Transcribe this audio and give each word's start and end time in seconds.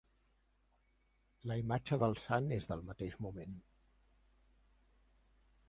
La 1.51 1.57
imatge 1.63 1.99
del 2.03 2.17
sant 2.23 2.49
és 2.57 2.67
del 2.71 2.83
mateix 2.89 3.19
moment. 3.27 3.55